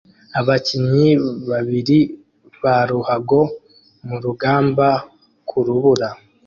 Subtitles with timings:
[0.39, 1.09] Abakinnyi
[1.49, 1.99] babiri
[2.61, 3.41] ba ruhago
[4.07, 4.87] murugamba
[5.49, 6.07] kurubura